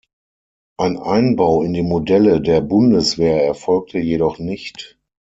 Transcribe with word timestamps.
Ein 0.79 0.97
Einbau 0.97 1.61
in 1.61 1.73
die 1.73 1.83
Modelle 1.83 2.41
der 2.41 2.61
Bundeswehr 2.61 3.45
erfolgte 3.45 3.99
jedoch 3.99 4.39
nicht. 4.39 4.97